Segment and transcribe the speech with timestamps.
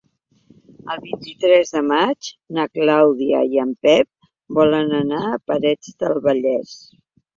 [0.93, 6.75] El vint-i-tres de maig na Clàudia i en Pep volen anar a Parets del Vallès.